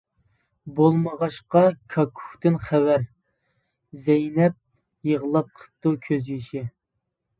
بولمىغاچقا 0.77 1.61
كاككۇكتىن 1.95 2.57
خەۋەر، 2.69 3.05
زەينەپ 4.07 4.57
يىغلاپ 5.11 5.53
قىپتۇ 5.61 5.97
كۆز 6.09 6.33
يېشى. 6.37 6.65